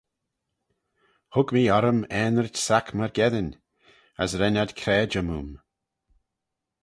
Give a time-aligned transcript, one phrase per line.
[1.35, 3.49] Hug mee orrym aanrit-sack myrgeddin:
[4.21, 5.49] as ren ad craidey moo'm.